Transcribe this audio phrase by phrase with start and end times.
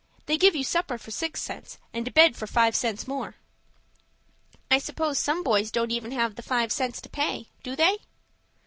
[0.25, 3.35] They give you supper for six cents, and a bed for five cents more."
[4.71, 7.99] "I suppose some boys don't even have the five cents to pay,—do they?"